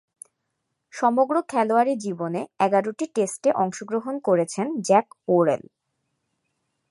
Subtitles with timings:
[0.93, 5.63] সমগ্র খেলোয়াড়ী জীবনে এগারোটি টেস্টে অংশগ্রহণ করেছেন জ্যাক ওরেল।